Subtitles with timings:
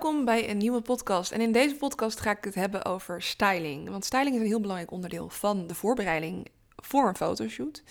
[0.00, 1.32] Welkom bij een nieuwe podcast.
[1.32, 3.88] En in deze podcast ga ik het hebben over styling.
[3.88, 7.82] Want styling is een heel belangrijk onderdeel van de voorbereiding voor een fotoshoot.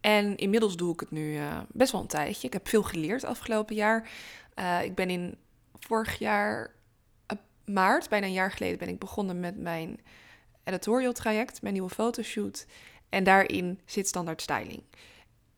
[0.00, 2.46] En inmiddels doe ik het nu uh, best wel een tijdje.
[2.46, 4.10] Ik heb veel geleerd afgelopen jaar.
[4.58, 5.38] Uh, ik ben in
[5.78, 6.74] vorig jaar,
[7.32, 10.00] uh, maart, bijna een jaar geleden, ben ik begonnen met mijn
[10.64, 12.66] editorial traject, mijn nieuwe fotoshoot.
[13.08, 14.82] En daarin zit standaard styling.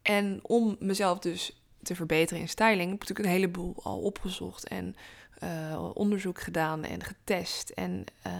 [0.02, 4.68] En om mezelf dus te verbeteren in styling, heb ik natuurlijk een heleboel al opgezocht
[4.68, 4.96] en
[5.42, 7.70] uh, onderzoek gedaan en getest.
[7.70, 8.32] En uh,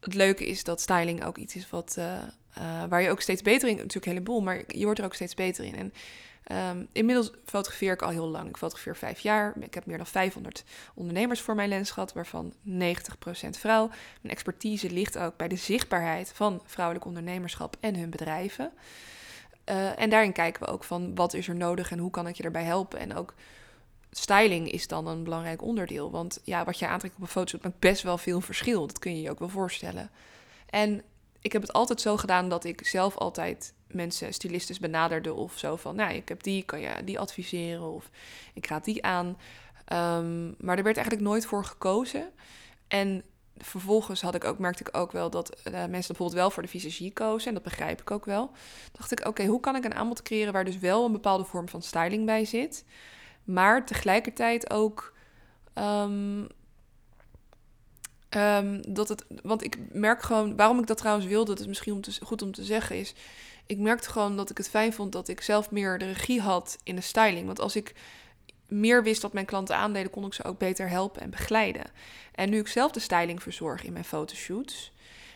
[0.00, 3.68] het leuke is dat styling ook iets is wat, uh, waar je ook steeds beter
[3.68, 5.74] in, natuurlijk een heleboel, maar je wordt er ook steeds beter in.
[5.74, 5.92] En
[6.76, 8.48] um, inmiddels fotografeer ik al heel lang.
[8.48, 9.54] Ik fotografeer vijf jaar.
[9.60, 12.70] Ik heb meer dan 500 ondernemers voor mijn lens gehad, waarvan 90%
[13.50, 13.88] vrouw.
[14.20, 18.72] Mijn expertise ligt ook bij de zichtbaarheid van vrouwelijk ondernemerschap en hun bedrijven.
[19.96, 22.42] En daarin kijken we ook van wat is er nodig en hoe kan ik je
[22.42, 22.98] erbij helpen.
[22.98, 23.34] En ook
[24.10, 26.10] styling is dan een belangrijk onderdeel.
[26.10, 28.86] Want ja, wat je aantrekt op een foto maakt best wel veel verschil.
[28.86, 30.10] Dat kun je je ook wel voorstellen.
[30.70, 31.02] En
[31.40, 35.76] ik heb het altijd zo gedaan dat ik zelf altijd mensen, stylistes benaderde of zo
[35.76, 38.10] van, nou, ik heb die, kan je die adviseren of
[38.54, 39.26] ik raad die aan.
[39.92, 42.30] Um, maar er werd eigenlijk nooit voor gekozen.
[42.88, 43.22] En
[43.56, 46.68] vervolgens had ik ook, merkte ik ook wel dat uh, mensen bijvoorbeeld wel voor de
[46.68, 47.48] visagie kozen.
[47.48, 48.50] En dat begrijp ik ook wel.
[48.92, 51.68] Dacht ik, oké, hoe kan ik een aanbod creëren waar dus wel een bepaalde vorm
[51.68, 52.84] van styling bij zit.
[53.48, 55.14] Maar tegelijkertijd ook
[55.74, 56.46] um,
[58.36, 59.24] um, dat het.
[59.42, 60.56] Want ik merk gewoon.
[60.56, 63.14] Waarom ik dat trouwens wilde, dat is misschien om goed om te zeggen, is.
[63.66, 66.78] Ik merkte gewoon dat ik het fijn vond dat ik zelf meer de regie had
[66.82, 67.46] in de styling.
[67.46, 67.94] Want als ik
[68.66, 71.84] meer wist wat mijn klanten aandeden, kon ik ze ook beter helpen en begeleiden.
[72.34, 74.92] En nu ik zelf de styling verzorg in mijn fotoshoots,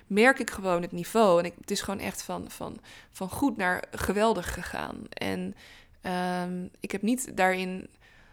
[0.06, 1.42] merk ik gewoon het niveau.
[1.42, 2.78] En het is gewoon echt van, van,
[3.10, 4.96] van goed naar geweldig gegaan.
[5.08, 5.54] En
[6.42, 7.88] um, ik heb niet daarin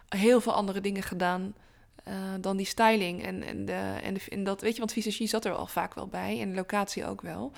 [0.10, 1.54] heel veel andere dingen gedaan
[2.08, 3.24] uh, dan die styling.
[3.24, 6.08] En, en, de, en, de, dat, weet je, want visagie zat er al vaak wel
[6.08, 6.42] bij.
[6.42, 7.52] En de locatie ook wel.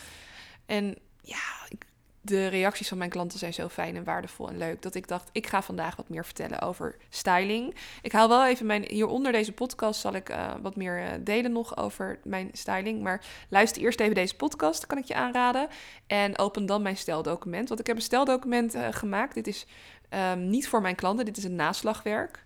[0.66, 1.86] En ja, ik,
[2.22, 4.82] de reacties van mijn klanten zijn zo fijn en waardevol en leuk.
[4.82, 7.76] Dat ik dacht, ik ga vandaag wat meer vertellen over styling.
[8.02, 8.86] Ik haal wel even mijn.
[8.88, 13.02] Hieronder deze podcast zal ik uh, wat meer uh, delen nog over mijn styling.
[13.02, 15.68] Maar luister eerst even deze podcast, kan ik je aanraden.
[16.08, 17.68] En open dan mijn steldocument.
[17.68, 19.34] Want ik heb een steldocument gemaakt.
[19.34, 19.66] Dit is
[20.14, 22.46] um, niet voor mijn klanten, dit is een naslagwerk.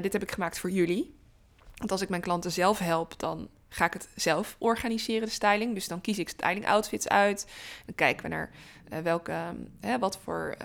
[0.00, 1.14] dit heb ik gemaakt voor jullie.
[1.76, 5.74] Want als ik mijn klanten zelf help, dan ga ik het zelf organiseren, de styling.
[5.74, 7.46] Dus dan kies ik styling outfits uit.
[7.86, 8.50] Dan kijken we naar
[8.92, 9.32] uh, welke,
[9.84, 10.56] uh, wat, voor,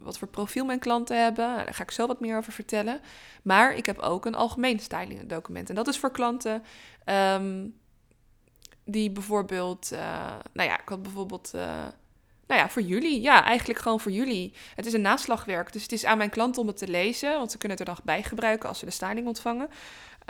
[0.00, 1.44] wat voor profiel mijn klanten hebben.
[1.44, 3.00] Daar ga ik zo wat meer over vertellen.
[3.42, 5.68] Maar ik heb ook een algemeen styling document.
[5.68, 6.62] En dat is voor klanten
[7.04, 7.74] um,
[8.84, 9.90] die bijvoorbeeld...
[10.52, 11.54] nou ja, ik had bijvoorbeeld...
[12.48, 13.20] nou ja, voor jullie.
[13.20, 14.52] Ja, eigenlijk gewoon voor jullie.
[14.74, 15.72] Het is een naslagwerk.
[15.72, 17.32] Dus het is aan mijn klanten om het te lezen.
[17.32, 19.68] Want ze kunnen het er dan bij gebruiken als ze de styling ontvangen.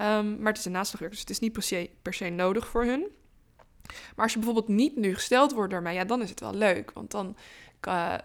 [0.00, 1.52] Um, maar het is een naslagwerk, dus het is niet
[2.02, 3.06] per se, nodig voor hun.
[4.14, 6.54] Maar als je bijvoorbeeld niet nu gesteld wordt door mij, ja, dan is het wel
[6.54, 6.90] leuk.
[6.90, 7.36] Want dan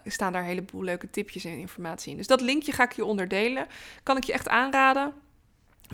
[0.04, 2.16] staan daar een heleboel leuke tipjes en informatie in.
[2.16, 3.66] Dus dat linkje ga ik je onderdelen.
[4.02, 5.12] Kan ik je echt aanraden.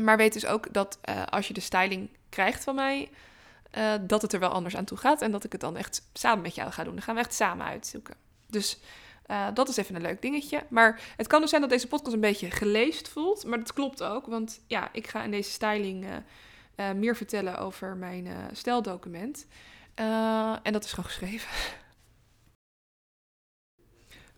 [0.00, 3.10] Maar weet dus ook dat uh, als je de styling krijgt van mij,
[3.78, 5.22] uh, dat het er wel anders aan toe gaat.
[5.22, 6.94] En dat ik het dan echt samen met jou ga doen.
[6.94, 8.14] Dan gaan we echt samen uitzoeken.
[8.46, 8.78] Dus
[9.26, 10.66] uh, dat is even een leuk dingetje.
[10.68, 13.44] Maar het kan dus zijn dat deze podcast een beetje geleest voelt.
[13.44, 14.26] Maar dat klopt ook.
[14.26, 19.46] Want ja, ik ga in deze styling uh, meer vertellen over mijn steldocument.
[20.62, 21.48] en dat is gewoon geschreven.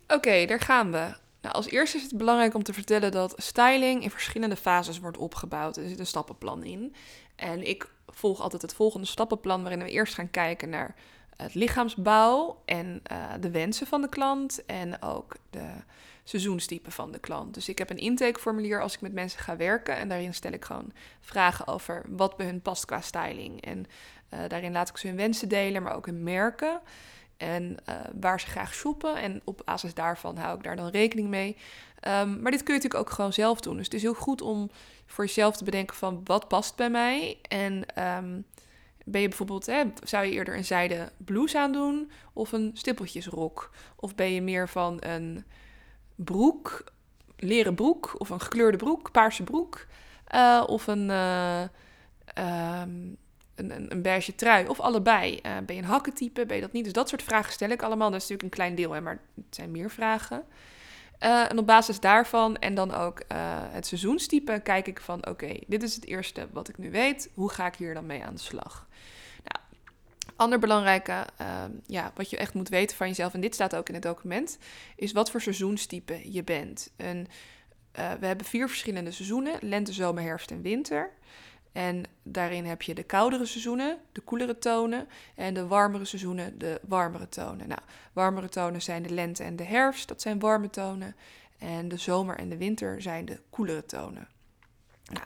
[0.07, 1.21] Oké, daar gaan we.
[1.43, 5.17] Nou, als eerste is het belangrijk om te vertellen dat styling in verschillende fases wordt
[5.17, 5.77] opgebouwd.
[5.77, 6.95] Er zit een stappenplan in.
[7.43, 10.95] En ik volg altijd het volgende stappenplan waarin we eerst gaan kijken naar
[11.35, 15.69] het lichaamsbouw en uh, de wensen van de klant en ook de
[16.23, 17.53] seizoenstype van de klant.
[17.53, 20.65] Dus ik heb een intakeformulier als ik met mensen ga werken en daarin stel ik
[20.65, 23.61] gewoon vragen over wat bij hun past qua styling.
[23.61, 23.85] En
[24.33, 26.81] uh, daarin laat ik ze hun wensen delen, maar ook hun merken
[27.43, 29.15] en uh, waar ze graag shoppen.
[29.15, 31.57] En op basis daarvan hou ik daar dan rekening mee.
[32.07, 33.75] Um, maar dit kun je natuurlijk ook gewoon zelf doen.
[33.75, 34.69] Dus het is heel goed om
[35.05, 38.45] voor jezelf te bedenken van wat past bij mij en um,
[39.05, 43.69] ben je bijvoorbeeld, hè, zou je eerder een zijde blouse aandoen of een stippeltjesrok?
[43.95, 45.45] Of ben je meer van een
[46.15, 46.83] broek,
[47.37, 49.85] leren broek of een gekleurde broek, paarse broek?
[50.35, 51.61] Uh, of een, uh,
[52.81, 53.17] um,
[53.55, 55.39] een, een, beige trui of allebei?
[55.45, 56.83] Uh, ben je een hakkentype, ben je dat niet?
[56.83, 58.11] Dus dat soort vragen stel ik allemaal.
[58.11, 60.45] Dat is natuurlijk een klein deel, hè, maar het zijn meer vragen.
[61.23, 63.37] Uh, en op basis daarvan en dan ook uh,
[63.71, 67.29] het seizoenstype kijk ik van oké, dit is het eerste wat ik nu weet.
[67.33, 68.87] Hoe ga ik hier dan mee aan de slag?
[69.43, 69.65] Nou,
[70.35, 73.87] ander belangrijke, uh, ja, wat je echt moet weten van jezelf, en dit staat ook
[73.87, 74.57] in het document,
[74.95, 76.91] is wat voor seizoenstype je bent.
[76.95, 77.27] En,
[78.19, 81.11] we hebben vier verschillende seizoenen, lente, zomer, herfst en winter.
[81.73, 85.07] En daarin heb je de koudere seizoenen, de koelere tonen.
[85.35, 87.67] En de warmere seizoenen, de warmere tonen.
[87.67, 87.81] Nou,
[88.13, 91.15] warmere tonen zijn de lente en de herfst, dat zijn warme tonen.
[91.57, 94.27] En de zomer en de winter zijn de koelere tonen.
[95.11, 95.25] Nou,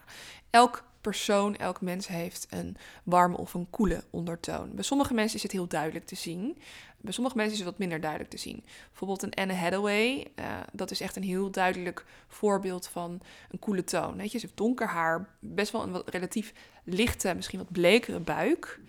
[0.50, 4.76] elk persoon, elk mens heeft een warme of een koele ondertoon.
[4.76, 6.58] Bij sommige mensen is het heel duidelijk te zien.
[7.02, 8.64] Bij sommige mensen is het wat minder duidelijk te zien.
[8.88, 13.22] Bijvoorbeeld een Anne Hathaway, uh, dat is echt een heel duidelijk voorbeeld van
[13.52, 14.18] een koele toon.
[14.18, 16.54] Je, ze heeft donker haar, best wel een wat relatief
[16.84, 18.80] lichte, misschien wat blekere buik.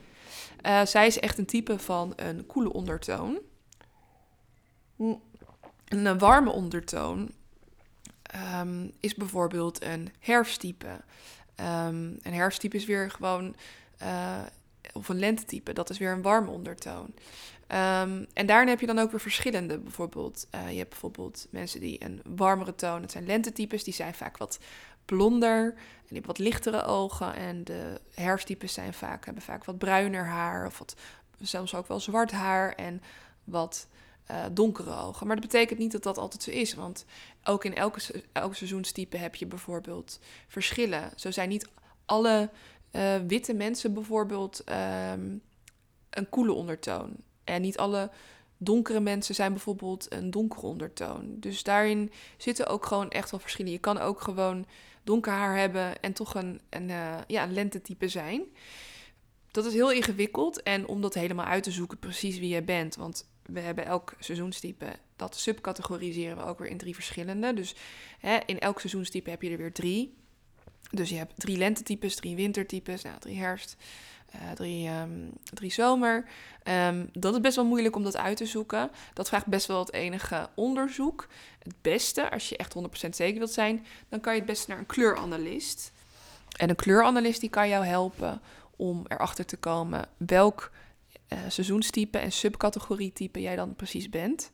[0.66, 3.38] Uh, zij is echt een type van een koele ondertoon.
[5.88, 7.30] Een warme ondertoon
[8.60, 11.00] um, is bijvoorbeeld een herfsttype.
[11.60, 13.56] Um, een herfsttype is weer gewoon,
[14.92, 17.14] of een lentetype, dat is weer een warme ondertoon.
[17.72, 19.78] Um, en daarin heb je dan ook weer verschillende.
[19.78, 24.14] Bijvoorbeeld, uh, je hebt bijvoorbeeld mensen die een warmere toon, het zijn lentetypes, die zijn
[24.14, 24.58] vaak wat
[25.04, 27.34] blonder en die hebben wat lichtere ogen.
[27.34, 30.96] En de herfsttypes zijn vaak, hebben vaak wat bruiner haar of wat,
[31.38, 33.02] zelfs ook wel zwart haar en
[33.44, 33.88] wat
[34.30, 35.26] uh, donkere ogen.
[35.26, 36.74] Maar dat betekent niet dat dat altijd zo is.
[36.74, 37.04] Want
[37.44, 38.00] ook in elke,
[38.52, 41.10] seizoenstype heb je bijvoorbeeld verschillen.
[41.16, 41.68] Zo zijn niet
[42.04, 42.50] alle
[42.92, 44.64] uh, witte mensen bijvoorbeeld
[45.12, 45.42] um,
[46.10, 47.16] een koele ondertoon.
[47.48, 48.10] En niet alle
[48.56, 51.36] donkere mensen zijn bijvoorbeeld een donkere ondertoon.
[51.40, 53.72] Dus daarin zitten ook gewoon echt wel verschillen.
[53.72, 54.66] Je kan ook gewoon
[55.02, 58.42] donker haar hebben en toch een, een, uh, ja, lentetype zijn.
[59.50, 60.62] Dat is heel ingewikkeld.
[60.62, 62.96] En om dat helemaal uit te zoeken, precies wie je bent.
[62.96, 64.86] Want we hebben elk seizoenstype,
[65.16, 67.54] dat subcategoriseren we ook weer in drie verschillende.
[67.54, 67.74] Dus
[68.18, 70.16] hè, in elk seizoenstype heb je er weer drie.
[70.90, 73.76] Dus je hebt drie lentetypes, drie wintertypes, nou, drie herfst,
[74.34, 76.24] uh, drie, um, drie zomer.
[76.64, 78.90] Um, dat is best wel moeilijk om dat uit te zoeken.
[79.14, 81.26] Dat vraagt best wel het enige onderzoek.
[81.58, 82.74] Het beste, als je echt
[83.06, 85.92] 100% zeker wilt zijn, dan kan je het beste naar een kleuranalist.
[86.56, 88.40] En een kleuranalist die kan jou helpen
[88.76, 90.70] om erachter te komen welk
[91.32, 94.50] uh, seizoenstype en subcategorietype jij dan precies bent.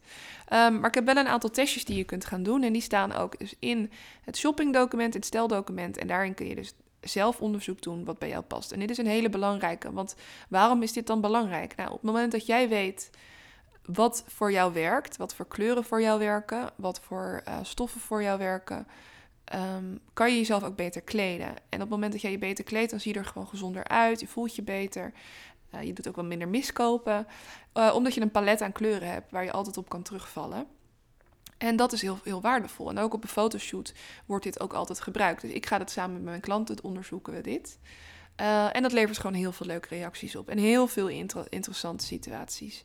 [0.53, 2.63] Um, maar ik heb wel een aantal testjes die je kunt gaan doen.
[2.63, 3.91] En die staan ook dus in
[4.23, 5.99] het shoppingdocument, het steldocument.
[5.99, 6.75] En daarin kun je dus
[7.05, 8.73] zelf onderzoek doen wat bij jou past.
[8.73, 9.93] En dit is een hele belangrijke.
[9.93, 10.17] Want
[10.49, 11.77] waarom is dit dan belangrijk?
[11.77, 13.11] Nou, op het moment dat jij weet
[13.85, 18.23] wat voor jou werkt, wat voor kleuren voor jou werken, wat voor uh, stoffen voor
[18.23, 18.87] jou werken.
[19.55, 21.49] Um, kan je jezelf ook beter kleden.
[21.49, 23.89] En op het moment dat jij je beter kleedt, dan zie je er gewoon gezonder
[23.89, 24.21] uit.
[24.21, 25.13] Je voelt je beter.
[25.75, 27.27] Uh, je doet ook wel minder miskopen.
[27.75, 30.67] Uh, omdat je een palet aan kleuren hebt waar je altijd op kan terugvallen.
[31.65, 32.91] En dat is heel, heel waardevol.
[32.91, 33.95] En ook op een fotoshoot
[34.27, 35.41] wordt dit ook altijd gebruikt.
[35.41, 37.79] Dus ik ga het samen met mijn klanten onderzoeken, we dit.
[38.41, 40.49] Uh, en dat levert gewoon heel veel leuke reacties op.
[40.49, 42.85] En heel veel inter interessante situaties.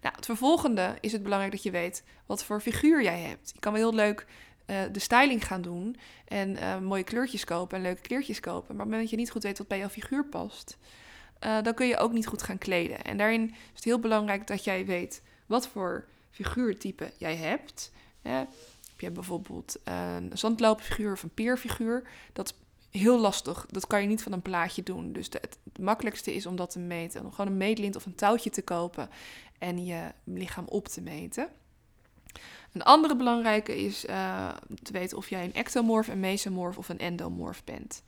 [0.00, 3.50] Nou, het vervolgende is het belangrijk dat je weet wat voor figuur jij hebt.
[3.54, 4.26] Je kan wel heel leuk
[4.66, 5.96] uh, de styling gaan doen
[6.28, 8.60] en uh, mooie kleurtjes kopen en leuke kleertjes kopen.
[8.60, 10.78] Maar op het moment dat je niet goed weet wat bij jouw figuur past,
[11.62, 13.04] dan kun je ook niet goed gaan kleden.
[13.04, 17.92] En daarin is het heel belangrijk dat jij weet wat voor figuurtype jij hebt.
[18.22, 18.48] Heb
[18.96, 22.54] je bijvoorbeeld een zandloopfiguur of een peerfiguur, dat is
[23.00, 23.66] heel lastig.
[23.70, 25.12] Dat kan je niet van een plaatje doen.
[25.12, 27.24] Dus het, makkelijkste is om dat te meten.
[27.24, 29.10] Om gewoon een meetlint of een touwtje te kopen
[29.58, 31.48] en je lichaam op te meten.
[32.72, 34.48] Een andere belangrijke is uh,
[34.82, 38.02] te weten of jij een ectomorf, een mesomorf of een endomorf bent.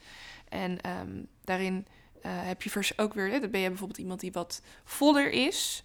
[0.49, 1.86] En um, daarin
[2.17, 5.84] uh, heb je ook weer, dan ben je bijvoorbeeld iemand die wat voller is.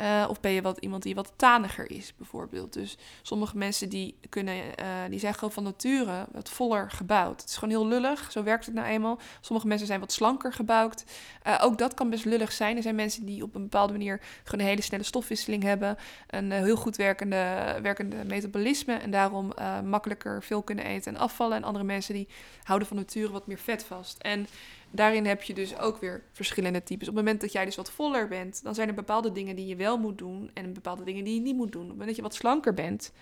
[0.00, 2.72] Uh, of ben je wat, iemand die wat taniger is, bijvoorbeeld.
[2.72, 4.64] Dus sommige mensen die, kunnen, uh,
[5.08, 7.40] die zijn gewoon van nature wat voller gebouwd.
[7.40, 9.18] Het is gewoon heel lullig, zo werkt het nou eenmaal.
[9.40, 11.04] Sommige mensen zijn wat slanker gebouwd.
[11.46, 12.76] Uh, ook dat kan best lullig zijn.
[12.76, 15.96] Er zijn mensen die op een bepaalde manier gewoon een hele snelle stofwisseling hebben.
[16.26, 19.52] Een heel goed werkende, werkende metabolisme en daarom
[19.84, 21.56] makkelijker veel kunnen eten en afvallen.
[21.56, 22.28] En andere mensen die
[22.62, 24.18] houden van nature wat meer vet vast.
[24.18, 24.46] En
[24.92, 27.08] daarin heb je dus ook weer verschillende types.
[27.08, 29.66] Op het moment dat jij dus wat voller bent, dan zijn er bepaalde dingen die
[29.66, 31.82] je wel moet doen en bepaalde dingen die je niet moet doen.
[31.82, 33.12] Op het moment dat je wat slanker bent,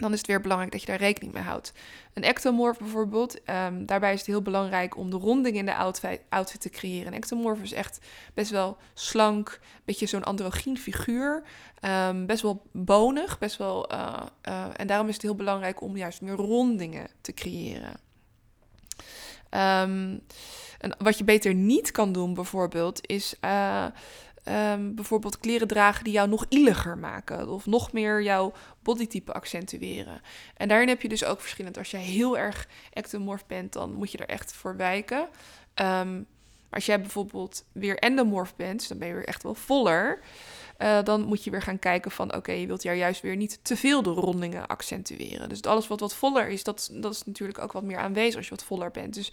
[0.00, 1.72] dan is het weer belangrijk dat je daar rekening mee houdt.
[2.14, 6.20] Een ectomorf bijvoorbeeld, um, daarbij is het heel belangrijk om de ronding in de outfit,
[6.28, 7.06] outfit te creëren.
[7.06, 7.98] Een ectomorf is echt
[8.34, 11.42] best wel slank, beetje zo'n androgyn figuur,
[12.08, 15.96] um, best wel bonig, best wel, uh, uh, en daarom is het heel belangrijk om
[15.96, 18.09] juist meer rondingen te creëren.
[19.50, 20.20] Um,
[20.78, 23.84] en wat je beter niet kan doen, bijvoorbeeld, is uh,
[24.44, 27.48] um, bijvoorbeeld kleren dragen die jou nog illiger maken.
[27.48, 28.52] Of nog meer jouw
[28.82, 30.20] bodytype accentueren.
[30.56, 31.78] En daarin heb je dus ook verschillend.
[31.78, 35.28] Als jij heel erg ectomorf bent, dan moet je er echt voor wijken.
[35.74, 36.26] Um,
[36.70, 40.20] als jij bijvoorbeeld weer endomorf bent, dan ben je weer echt wel voller.
[40.82, 43.58] Uh, dan moet je weer gaan kijken van oké, je wilt hier juist weer niet
[43.62, 45.48] te veel de rondingen accentueren.
[45.48, 48.44] Dus alles wat wat voller is, dat, dat is natuurlijk ook wat meer aanwezig als
[48.44, 49.14] je wat voller bent.
[49.14, 49.32] Dus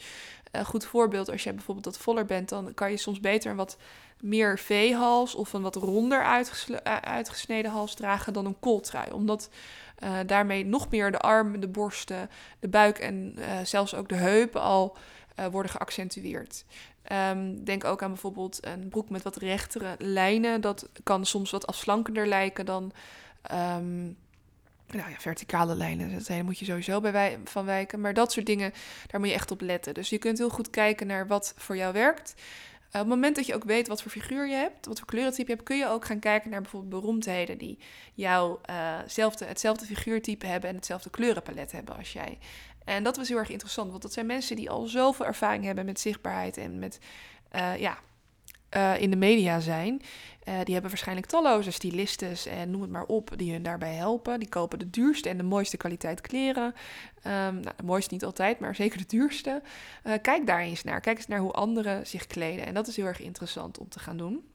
[0.52, 3.58] een goed voorbeeld, als jij bijvoorbeeld wat voller bent, dan kan je soms beter een
[3.58, 3.78] wat
[4.22, 6.24] meer V-hals of een wat ronder
[7.02, 9.12] uitgesneden hals dragen dan een kooltrui.
[9.12, 9.50] Omdat
[10.26, 14.98] daarmee nog meer de armen, de borsten, de buik en zelfs ook de heupen al
[15.52, 16.66] worden geaccentueerd.
[17.12, 20.62] Um, denk ook aan bijvoorbeeld een broek met wat rechtere lijnen.
[20.62, 22.92] Dat kan soms wat afslankender lijken dan
[23.52, 24.18] um,
[24.88, 26.24] nou ja, verticale lijnen.
[26.28, 28.02] Daar moet je sowieso bij van wijken.
[28.02, 28.74] Maar dat soort dingen,
[29.08, 29.94] daar moet je echt op letten.
[29.94, 32.34] Dus je kunt heel goed kijken naar wat voor jou werkt.
[32.38, 35.08] Uh, op het moment dat je ook weet wat voor figuur je hebt, wat voor
[35.08, 37.80] kleurentype je hebt, kun je ook gaan kijken naar bijvoorbeeld beroemdheden die
[38.14, 38.98] jou, uh,
[39.46, 42.38] hetzelfde figuurtype hebben en hetzelfde kleurenpalet hebben als jij.
[42.88, 45.86] En dat was heel erg interessant, want dat zijn mensen die al zoveel ervaring hebben
[45.86, 47.00] met zichtbaarheid en met
[47.56, 47.98] uh, ja,
[48.76, 49.94] uh, in de media zijn.
[49.94, 54.40] Uh, die hebben waarschijnlijk talloze stylistes en noem het maar op, die hun daarbij helpen.
[54.40, 56.66] Die kopen de duurste en de mooiste kwaliteit kleren.
[56.66, 56.74] Um,
[57.24, 59.62] nou, de mooiste niet altijd, maar zeker de duurste.
[60.22, 61.02] Kijk daar eens naar.
[61.02, 62.66] Kijk eens naar hoe anderen zich kleden.
[62.66, 64.46] En dat is heel erg interessant om te gaan doen.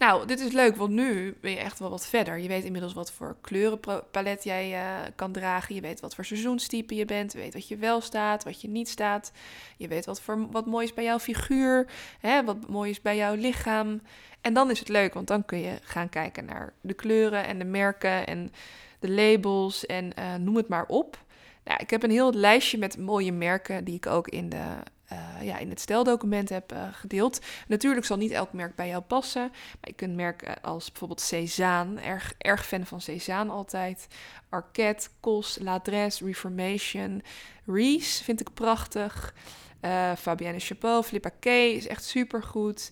[0.00, 2.38] Nou, dit is leuk, want nu ben je echt wel wat verder.
[2.38, 5.74] Je weet inmiddels wat voor kleurenpalet jij uh, kan dragen.
[5.74, 7.32] Je weet wat voor seizoenstype je bent.
[7.32, 9.32] Je weet wat je wel staat, wat je niet staat.
[9.76, 11.86] Je weet wat, voor, wat mooi is bij jouw figuur,
[12.20, 14.00] hè, wat mooi is bij jouw lichaam.
[14.40, 17.58] En dan is het leuk, want dan kun je gaan kijken naar de kleuren en
[17.58, 18.52] de merken en
[18.98, 21.18] de labels en uh, noem het maar op.
[21.64, 24.76] Nou, ik heb een heel lijstje met mooie merken die ik ook in de
[25.12, 27.40] uh, ja, in het steldocument heb uh, gedeeld.
[27.68, 29.48] Natuurlijk zal niet elk merk bij jou passen.
[29.50, 32.00] Maar je kunt merken als bijvoorbeeld Cezanne.
[32.00, 34.06] Erg, erg fan van Cezanne altijd.
[34.48, 37.22] Arquette, Cos, L'Adresse, Reformation.
[37.66, 39.34] Reese vind ik prachtig.
[39.80, 42.90] Uh, Fabienne Chapeau, Philippa K is echt super goed.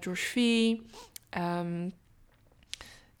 [0.00, 0.40] George V.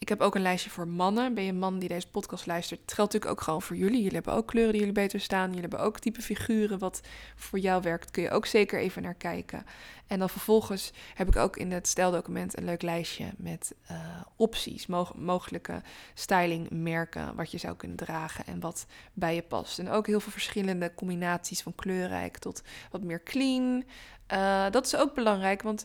[0.06, 1.34] ik heb ook een lijstje voor mannen.
[1.34, 2.80] Ben je een man die deze podcast luistert?
[2.80, 3.96] Het geldt natuurlijk ook gewoon voor jullie.
[3.96, 5.46] Jullie hebben ook kleuren die jullie beter staan.
[5.46, 7.00] Jullie hebben ook type figuren wat
[7.36, 8.10] voor jou werkt.
[8.10, 9.66] Kun je ook zeker even naar kijken.
[10.06, 13.98] En dan vervolgens heb ik ook in het steldocument een leuk lijstje met uh,
[14.36, 14.86] opties.
[15.14, 15.82] mogelijke
[16.14, 19.78] stylingmerken wat je zou kunnen dragen en wat bij je past.
[19.78, 23.84] En ook heel veel verschillende combinaties van kleurrijk tot wat meer clean.
[24.32, 25.84] Uh, dat is ook belangrijk, want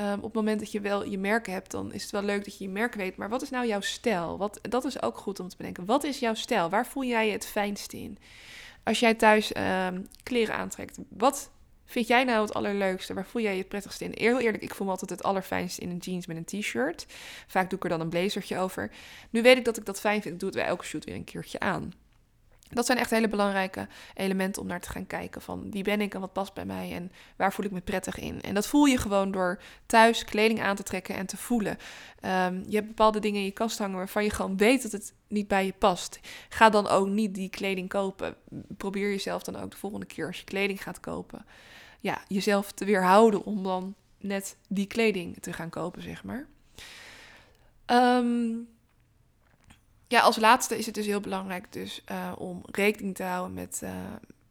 [0.00, 2.44] Um, op het moment dat je wel je merken hebt, dan is het wel leuk
[2.44, 3.16] dat je je merk weet.
[3.16, 4.38] Maar wat is nou jouw stijl?
[4.38, 5.84] Wat, dat is ook goed om te bedenken.
[5.84, 6.68] Wat is jouw stijl?
[6.68, 8.18] Waar voel jij je het fijnst in?
[8.84, 11.50] Als jij thuis um, kleren aantrekt, wat
[11.84, 13.14] vind jij nou het allerleukste?
[13.14, 14.12] Waar voel jij je het prettigst in?
[14.14, 17.06] Heel eerlijk, ik voel me altijd het allerfijnst in een jeans met een t-shirt.
[17.46, 18.90] Vaak doe ik er dan een blazertje over.
[19.30, 20.40] Nu weet ik dat ik dat fijn vind.
[20.40, 21.92] Doe het bij elke shoot weer een keertje aan.
[22.70, 26.14] Dat zijn echt hele belangrijke elementen om naar te gaan kijken van wie ben ik
[26.14, 28.40] en wat past bij mij en waar voel ik me prettig in.
[28.40, 31.78] En dat voel je gewoon door thuis kleding aan te trekken en te voelen.
[32.24, 35.14] Um, je hebt bepaalde dingen in je kast hangen waarvan je gewoon weet dat het
[35.28, 36.20] niet bij je past.
[36.48, 38.34] Ga dan ook niet die kleding kopen.
[38.76, 41.44] Probeer jezelf dan ook de volgende keer als je kleding gaat kopen,
[42.00, 46.46] ja, jezelf te weerhouden om dan net die kleding te gaan kopen, zeg maar.
[47.86, 48.68] Um,
[50.10, 53.80] ja, als laatste is het dus heel belangrijk dus, uh, om rekening te houden met,
[53.84, 53.90] uh,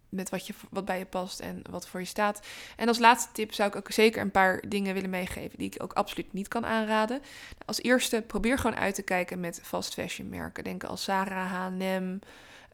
[0.10, 2.48] met wat, je, wat bij je past en wat voor je staat.
[2.76, 5.84] En als laatste tip zou ik ook zeker een paar dingen willen meegeven die ik
[5.84, 7.22] ook absoluut niet kan aanraden.
[7.66, 10.64] Als eerste, probeer gewoon uit te kijken met fast fashion merken.
[10.64, 12.20] Denk als Zara, H&M,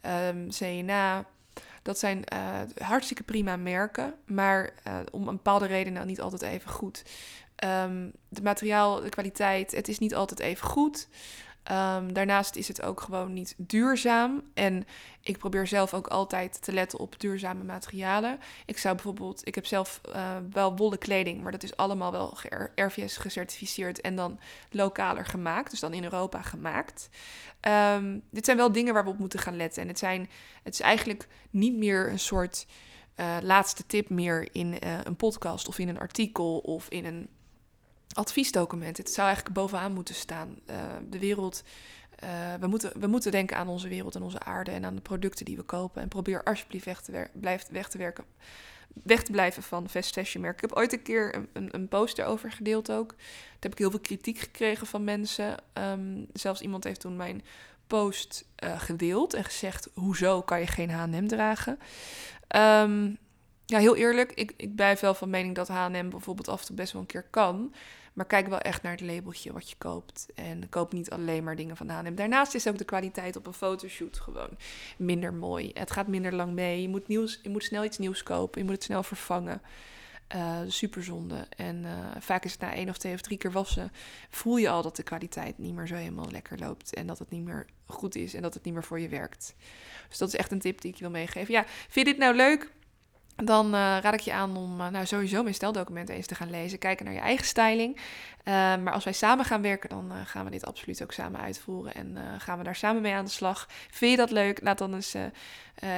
[0.06, 1.25] um, CNA.
[1.82, 4.74] Dat zijn uh, hartstikke prima merken, maar
[5.12, 7.04] om een bepaalde reden nou niet altijd even goed.
[7.63, 11.08] Um, de materiaal, de kwaliteit, het is niet altijd even goed.
[11.72, 14.41] Um, daarnaast is het ook gewoon niet duurzaam.
[14.53, 14.86] En
[15.22, 18.39] ik probeer zelf ook altijd te letten op duurzame materialen.
[18.65, 22.38] Ik zou bijvoorbeeld, ik heb zelf uh, wel wollen kleding, maar dat is allemaal wel
[22.75, 27.10] RVS gecertificeerd en dan lokaler gemaakt, dus dan in Europa gemaakt.
[27.95, 29.81] Um, dit zijn wel dingen waar we op moeten gaan letten.
[29.81, 30.29] En het, zijn,
[30.63, 32.65] het is eigenlijk niet meer een soort
[33.15, 37.29] uh, laatste tip meer in uh, een podcast of in een artikel of in een
[38.15, 38.98] adviesdocument.
[38.98, 40.60] Het zou eigenlijk bovenaan moeten staan.
[40.69, 40.75] Uh,
[41.10, 41.63] de wereld.
[42.24, 45.01] Uh, we, moeten, we moeten denken aan onze wereld en onze aarde en aan de
[45.01, 46.01] producten die we kopen.
[46.01, 48.24] En probeer alsjeblieft weg te, wer blijf, weg te werken.
[49.03, 50.63] Weg te blijven van merken.
[50.63, 53.10] Ik heb ooit een keer een, een, een post erover gedeeld ook.
[53.17, 55.55] Daar heb ik heel veel kritiek gekregen van mensen.
[55.74, 57.43] Um, zelfs iemand heeft toen mijn
[57.88, 61.79] post uh, gedeeld en gezegd: Hoezo kan je geen HM dragen?
[62.55, 63.17] Um,
[63.65, 66.75] ja, heel eerlijk, ik, ik blijf wel van mening dat HM bijvoorbeeld af en toe
[66.75, 67.74] best wel een keer kan.
[68.15, 70.27] Maar kijk wel echt naar het labeltje wat je koopt.
[70.36, 72.15] En koop niet alleen maar dingen van H&M.
[72.15, 74.57] Daarnaast is ook de kwaliteit op een fotoshoot gewoon
[74.98, 75.72] minder mooi.
[75.74, 76.81] Het gaat minder lang mee.
[76.81, 78.60] Je moet, nieuws, je moet snel iets nieuws kopen.
[78.60, 79.62] Je moet het snel vervangen.
[80.36, 81.48] uh, superzonde.
[81.57, 81.86] En
[82.19, 83.91] vaak is het na één of twee of drie keer wassen,
[84.29, 86.93] voel je al dat de kwaliteit niet meer zo helemaal lekker loopt.
[86.93, 89.55] En dat het niet meer goed is en dat het niet meer voor je werkt.
[90.10, 91.53] Dus dat is echt een tip die ik wil meegeven.
[91.53, 92.72] Ja, vind je dit nou leuk?
[93.36, 96.50] Dan uh, raad ik je aan om uh, nou, sowieso mijn steldocument eens te gaan
[96.50, 96.80] lezen.
[96.80, 97.96] Kijken naar je eigen styling.
[97.96, 101.94] Uh, maar als wij samen gaan werken, dan gaan we dit absoluut ook samen uitvoeren.
[101.94, 103.68] En gaan we daar samen mee aan de slag.
[103.92, 104.60] Vind je dat leuk?
[104.63, 105.15] Laat dan eens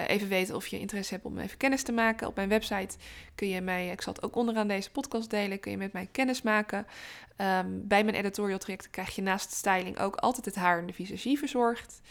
[0.08, 2.28] even weten of je interesse hebt om even kennis te maken.
[2.28, 2.98] Op mijn website
[3.36, 6.08] kun je mij, ik zal het ook onderaan deze podcast delen, kun je met mij
[6.12, 6.88] kennis maken.
[7.38, 10.94] Um, bij mijn editorial traject krijg je naast styling ook altijd het haar en de
[10.94, 12.02] visagie verzorgd.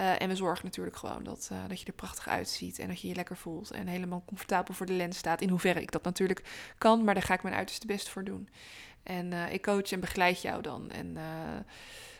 [0.00, 3.00] Uh, en we zorgen natuurlijk gewoon dat, uh, dat je er prachtig uitziet en dat
[3.00, 5.40] je je lekker voelt en helemaal comfortabel voor de lens staat.
[5.40, 6.42] In hoeverre ik dat natuurlijk
[6.78, 8.48] kan, maar daar ga ik mijn uiterste best voor doen.
[9.02, 10.90] En uh, ik coach en begeleid jou dan.
[10.90, 11.16] En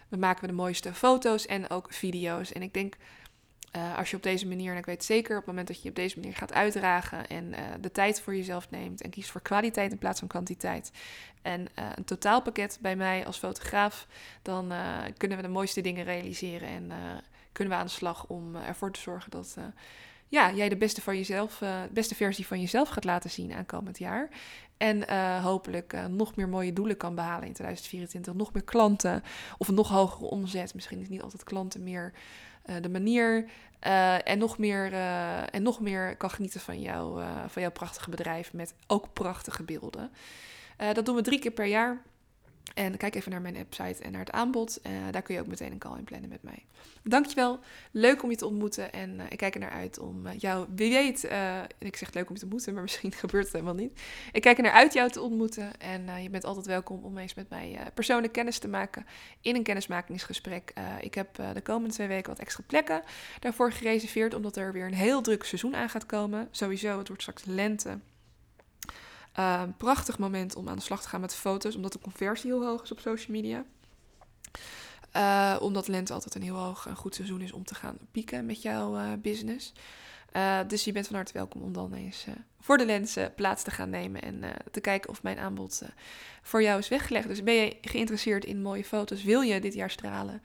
[0.08, 2.52] we maken de mooiste foto's en ook video's.
[2.52, 2.96] En ik denk,
[3.96, 5.94] als je op deze manier, en ik weet zeker op het moment dat je op
[5.94, 9.98] deze manier gaat uitdragen en de tijd voor jezelf neemt en kiest voor kwaliteit in
[9.98, 10.90] plaats van kwantiteit.
[11.42, 14.06] En een totaalpakket bij mij als fotograaf,
[14.42, 14.72] dan
[15.16, 16.68] kunnen we de mooiste dingen realiseren.
[16.68, 16.92] En
[17.52, 19.64] kunnen we aan de slag om eh, ervoor te zorgen dat uh,
[20.28, 23.98] ja, jij de beste, van jezelf, uh, beste versie van jezelf gaat laten zien aankomend
[23.98, 24.28] jaar.
[24.76, 25.12] En
[25.42, 28.34] hopelijk nog meer mooie doelen kan behalen in 2024.
[28.34, 29.22] Nog meer klanten
[29.58, 30.74] of een nog hogere omzet.
[30.74, 32.12] Misschien is niet altijd klanten meer
[32.80, 33.50] de manier.
[34.24, 34.92] en, nog meer,
[35.50, 40.10] en nog meer kan genieten van, jou, van jouw prachtige bedrijf met ook prachtige beelden.
[40.92, 42.02] dat doen we drie keer per jaar.
[42.74, 44.80] En kijk even naar mijn website en naar het aanbod.
[44.86, 46.64] Uh, daar kun je ook meteen een call in plannen met mij.
[47.02, 47.60] Dankjewel.
[47.90, 48.92] Leuk om je te ontmoeten.
[48.92, 51.28] En uh, ik kijk er naar uit om uh, jou, wie weet,
[51.78, 54.00] ik zeg leuk om je te ontmoeten, maar misschien gebeurt het helemaal niet.
[54.32, 55.80] Ik kijk er naar uit jou te ontmoeten.
[55.80, 59.06] En je bent altijd welkom om eens met mij persoonlijk kennis te maken
[59.40, 60.72] in een kennismakingsgesprek.
[61.00, 63.02] ik heb de komende twee weken wat extra plekken
[63.40, 66.48] daarvoor gereserveerd, omdat er weer een heel druk seizoen aan gaat komen.
[66.50, 67.98] Sowieso, het wordt straks lente.
[69.38, 72.64] Uh, prachtig moment om aan de slag te gaan met foto's, omdat de conversie heel
[72.64, 73.64] hoog is op social media.
[75.16, 78.46] Uh, omdat lente altijd een heel hoog en goed seizoen is om te gaan pieken
[78.46, 79.72] met jouw uh, business.
[80.36, 82.26] Uh, dus je bent van harte welkom om dan eens
[82.60, 85.82] voor de lenzen plaats te gaan nemen en te kijken of mijn aanbod
[86.42, 87.28] voor jou is weggelegd.
[87.28, 89.22] Dus ben je geïnteresseerd in mooie foto's?
[89.22, 90.42] Wil je dit jaar stralen?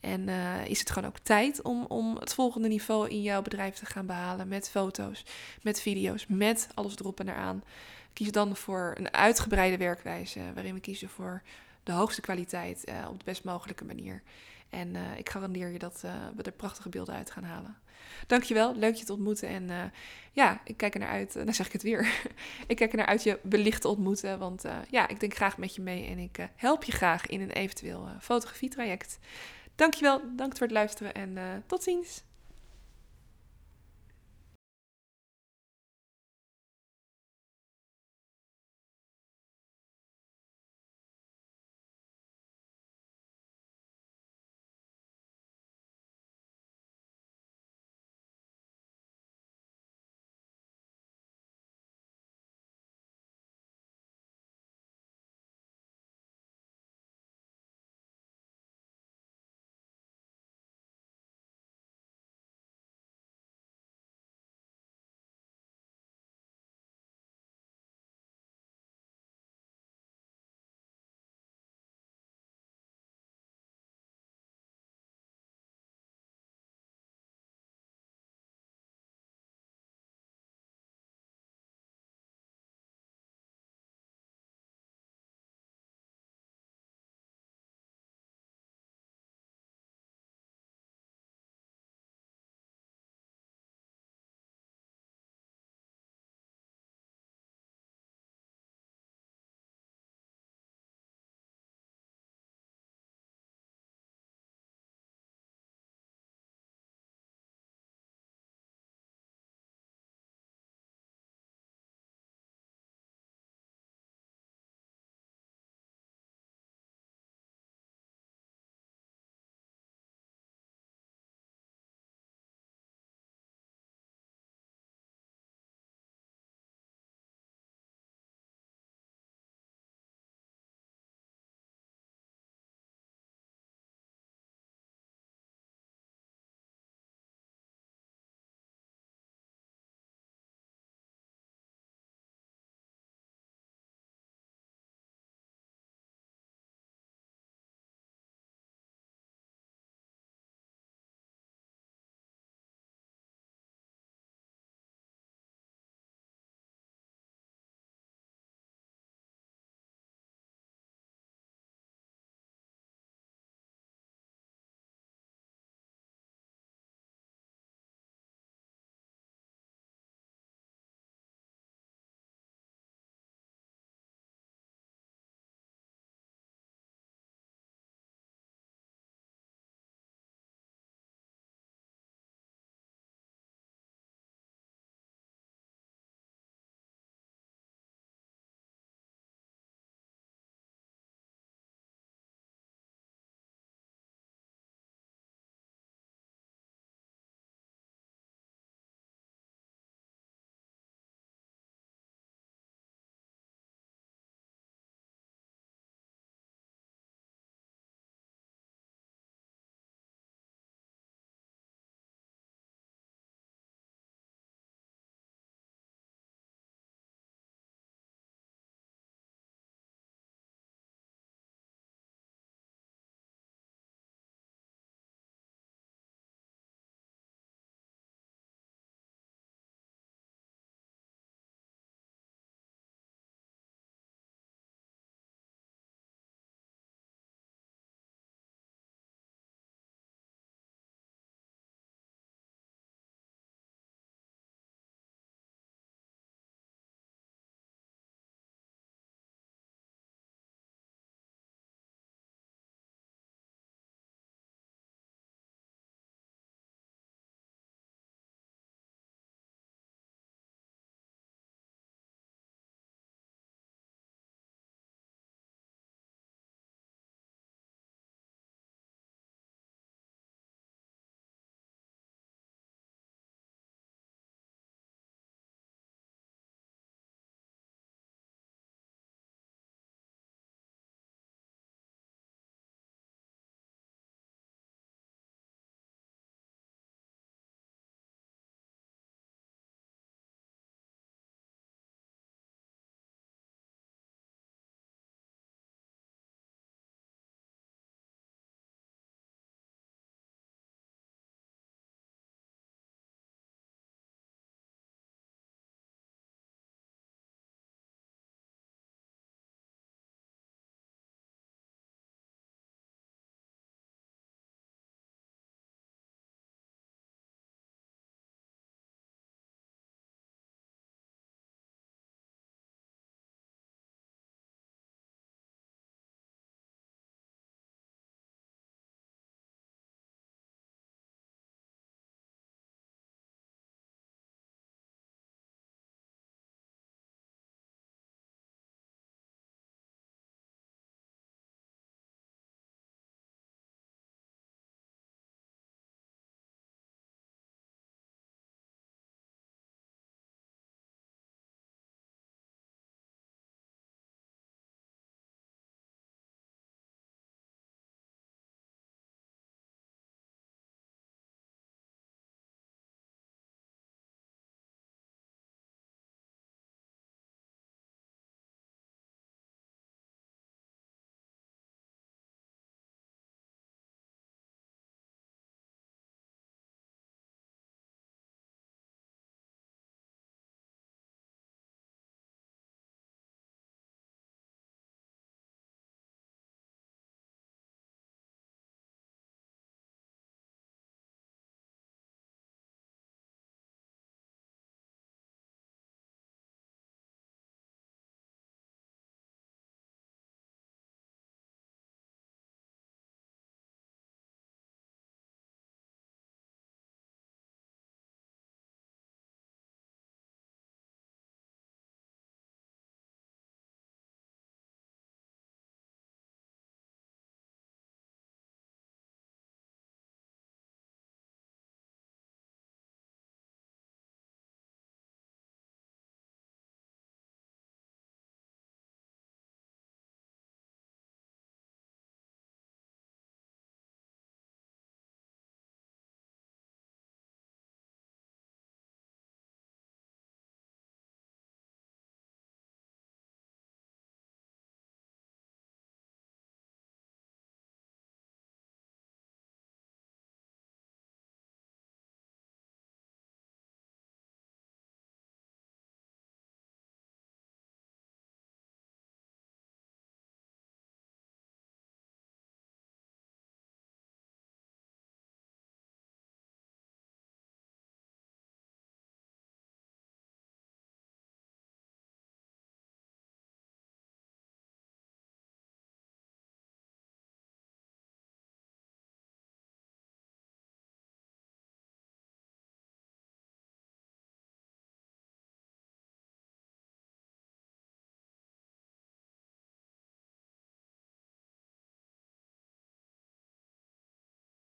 [0.00, 0.28] En
[0.68, 4.06] is het gewoon ook tijd om, om het volgende niveau in jouw bedrijf te gaan
[4.06, 5.24] behalen met foto's,
[5.62, 7.62] met video's, met alles erop en eraan?
[8.14, 11.42] Kies dan voor een uitgebreide werkwijze, waarin we kiezen voor
[11.82, 14.22] de hoogste kwaliteit uh, op de best mogelijke manier.
[14.70, 17.76] En uh, ik garandeer je dat uh, we er prachtige beelden uit gaan halen.
[18.26, 19.48] Dankjewel, leuk je te ontmoeten.
[19.48, 19.92] En
[20.32, 22.28] ja, ik kijk er naar uit, dan zeg ik het weer.
[22.66, 24.38] ik kijk er naar uit je wellicht te ontmoeten.
[24.38, 27.50] Want ja, ik denk graag met je mee en ik help je graag in een
[27.50, 29.18] eventueel fotografietraject.
[29.74, 32.22] Dankjewel, dank voor het luisteren en tot ziens.